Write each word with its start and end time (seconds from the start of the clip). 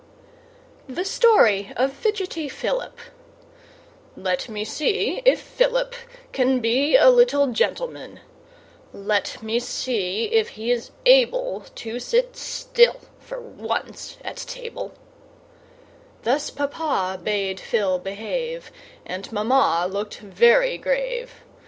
The 0.89 1.05
Story 1.05 1.71
of 1.75 1.93
Fidgety 1.93 2.49
Philip 2.49 2.97
"Let 4.17 4.49
me 4.49 4.65
see 4.65 5.21
if 5.25 5.39
Philip 5.39 5.93
can 6.33 6.59
Be 6.59 6.95
a 6.95 7.11
little 7.11 7.45
gentleman; 7.51 8.19
Let 8.93 9.43
me 9.43 9.59
see 9.59 10.23
if 10.31 10.49
he 10.57 10.71
is 10.71 10.89
able 11.05 11.65
To 11.75 11.99
sit 11.99 12.35
still 12.35 12.99
for 13.19 13.39
once 13.39 14.17
at 14.25 14.37
table": 14.37 14.93
Thus 16.23 16.49
Papa 16.49 17.19
bade 17.23 17.59
Phil 17.59 17.99
behave; 17.99 18.71
And 19.05 19.31
Mamma 19.31 19.85
looked 19.87 20.17
very 20.17 20.79
grave. 20.79 21.43